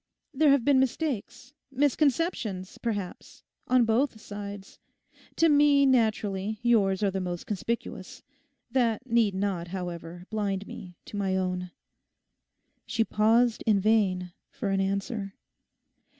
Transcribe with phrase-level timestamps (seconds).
[0.33, 4.79] There have been mistakes, misconceptions, perhaps, on both sides.
[5.35, 8.23] To me naturally yours are most conspicuous.
[8.71, 11.69] That need not, however, blind me to my own.'
[12.87, 15.35] She paused in vain for an answer.